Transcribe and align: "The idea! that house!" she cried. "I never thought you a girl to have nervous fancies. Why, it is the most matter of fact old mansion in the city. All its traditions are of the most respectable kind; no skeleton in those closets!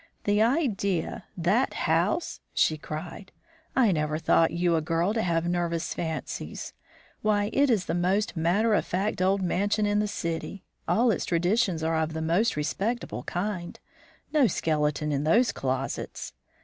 "The 0.23 0.41
idea! 0.41 1.25
that 1.37 1.75
house!" 1.85 2.39
she 2.55 2.75
cried. 2.75 3.31
"I 3.75 3.91
never 3.91 4.17
thought 4.17 4.49
you 4.49 4.75
a 4.75 4.81
girl 4.81 5.13
to 5.13 5.21
have 5.21 5.47
nervous 5.47 5.93
fancies. 5.93 6.73
Why, 7.21 7.51
it 7.53 7.69
is 7.69 7.85
the 7.85 7.93
most 7.93 8.35
matter 8.35 8.73
of 8.73 8.83
fact 8.83 9.21
old 9.21 9.43
mansion 9.43 9.85
in 9.85 9.99
the 9.99 10.07
city. 10.07 10.63
All 10.87 11.11
its 11.11 11.23
traditions 11.25 11.83
are 11.83 11.99
of 11.99 12.13
the 12.13 12.21
most 12.23 12.55
respectable 12.55 13.21
kind; 13.25 13.79
no 14.33 14.47
skeleton 14.47 15.11
in 15.11 15.23
those 15.23 15.51
closets! 15.51 16.33